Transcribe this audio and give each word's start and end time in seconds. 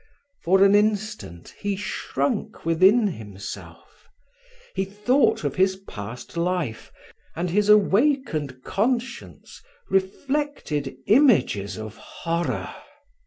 For 0.43 0.63
an 0.63 0.73
instant 0.73 1.53
he 1.59 1.75
shrunk 1.75 2.65
within 2.65 3.05
himself: 3.05 4.09
he 4.73 4.83
thought 4.83 5.43
of 5.43 5.53
his 5.57 5.75
past 5.75 6.35
life, 6.35 6.91
and 7.35 7.51
his 7.51 7.69
awakened 7.69 8.63
conscience 8.63 9.61
reflected 9.91 10.97
images 11.05 11.77
of 11.77 11.97
horror. 11.97 12.73